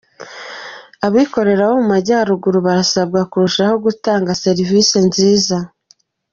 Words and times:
Abikorera 1.07 1.63
bo 1.69 1.75
mu 1.79 1.85
Majyaruguru 1.91 2.59
barasabwa 2.67 3.19
kurushaho 3.31 3.75
gutanga 3.85 4.37
serivisi 4.43 4.97
nziza 5.07 5.57